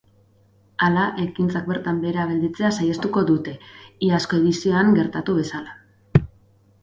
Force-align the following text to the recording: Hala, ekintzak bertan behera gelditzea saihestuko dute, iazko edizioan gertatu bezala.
Hala, 0.85 1.01
ekintzak 1.23 1.67
bertan 1.71 1.99
behera 2.05 2.23
gelditzea 2.31 2.71
saihestuko 2.77 3.23
dute, 3.31 3.53
iazko 4.07 4.39
edizioan 4.43 4.89
gertatu 5.01 5.35
bezala. 5.41 6.25